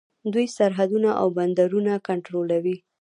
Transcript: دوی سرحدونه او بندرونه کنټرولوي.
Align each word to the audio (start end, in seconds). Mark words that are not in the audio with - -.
دوی 0.33 0.47
سرحدونه 0.57 1.09
او 1.21 1.27
بندرونه 1.37 1.93
کنټرولوي. 2.07 2.77